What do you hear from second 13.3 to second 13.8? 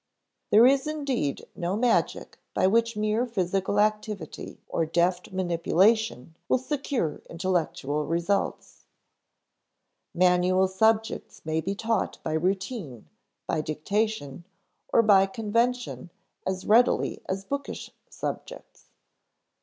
by